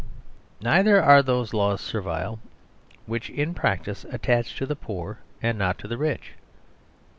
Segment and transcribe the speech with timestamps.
[0.61, 2.39] Neither are those laws servile
[3.05, 6.33] which in practice attach to the poor and not to the rich.